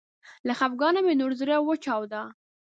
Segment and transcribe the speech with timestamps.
[0.47, 2.21] له خفګانه مې نور زړه وچاوده